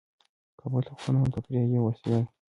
کابل 0.59 0.81
د 0.85 0.87
افغانانو 0.95 1.27
د 1.31 1.33
تفریح 1.43 1.63
یوه 1.75 1.85
وسیله 1.87 2.17
ده. 2.23 2.27